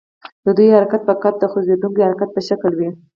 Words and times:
د 0.45 0.47
دوی 0.57 0.69
حرکت 0.77 1.01
فقط 1.09 1.33
د 1.39 1.43
خوځیدونکي 1.51 2.01
حرکت 2.07 2.29
په 2.33 2.41
شکل 2.49 2.71
وي. 2.75 2.89